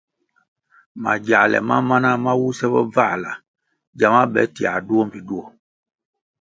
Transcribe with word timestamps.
Magyāle 1.03 1.59
ma 1.67 1.77
mana 1.87 2.09
ma 2.23 2.33
wuse 2.39 2.65
bobvāla 2.73 3.31
gyama 3.97 4.21
be 4.33 4.41
tiā 4.55 4.71
duo 4.87 5.01
mbpi 5.07 5.19
duo. 5.27 5.45